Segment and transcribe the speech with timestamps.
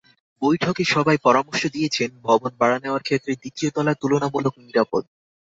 [0.41, 5.03] বৈঠকে সবাই পরামর্শ দিয়েছেন, ভবন ভাড়া নেওয়ার ক্ষেত্রে দ্বিতীয় তলা তুলনামূলক নিরাপদ।